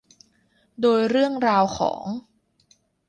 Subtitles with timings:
[0.81, 2.01] โดยเรื่องราวของ